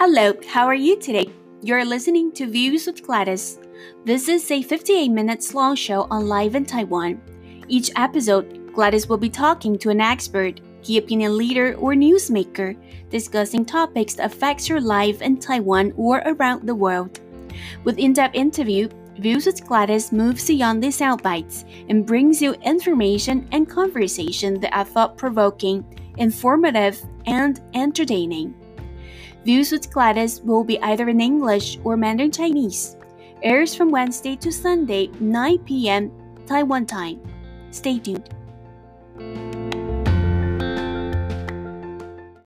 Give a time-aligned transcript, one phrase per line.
[0.00, 1.26] Hello, how are you today?
[1.60, 3.58] You're listening to Views with Gladys.
[4.04, 7.20] This is a 58 minutes long show on life in Taiwan.
[7.66, 12.76] Each episode, Gladys will be talking to an expert, key opinion leader, or newsmaker,
[13.10, 17.18] discussing topics that affects your life in Taiwan or around the world.
[17.82, 18.88] With in-depth interview,
[19.18, 24.76] Views with Gladys moves beyond the sound bites and brings you information and conversation that
[24.76, 25.84] are thought-provoking,
[26.18, 28.54] informative, and entertaining.
[29.48, 32.98] Views with Gladys will be either in English or Mandarin Chinese.
[33.42, 36.12] Airs from Wednesday to Sunday, 9 p.m.
[36.44, 37.18] Taiwan time.
[37.70, 38.28] Stay tuned.